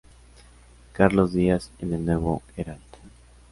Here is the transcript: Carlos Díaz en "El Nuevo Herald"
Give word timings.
Carlos 0.93 1.31
Díaz 1.31 1.69
en 1.77 1.93
"El 1.93 2.03
Nuevo 2.03 2.41
Herald" 2.57 2.81